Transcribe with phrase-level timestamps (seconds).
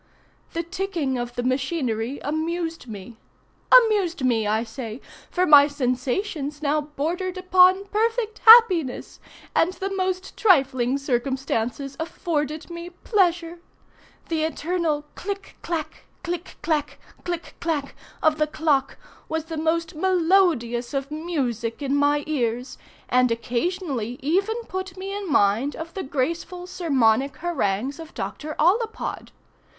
[0.53, 3.17] The ticking of the machinery amused me.
[3.71, 9.19] Amused me, I say, for my sensations now bordered upon perfect happiness,
[9.55, 13.59] and the most trifling circumstances afforded me pleasure.
[14.27, 17.93] The eternal click clak, click clak, click clak
[18.23, 18.97] of the clock
[19.29, 25.31] was the most melodious of music in my ears, and occasionally even put me in
[25.31, 28.55] mind of the graceful sermonic harangues of Dr.
[28.57, 29.29] Ollapod.